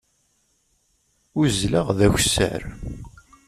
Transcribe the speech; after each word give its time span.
Uzzleɣ 1.39 1.87
d 1.97 1.99
akessar. 2.07 2.61